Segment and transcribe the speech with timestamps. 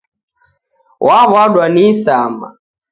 [1.05, 2.47] W'aw'adwa ni isama.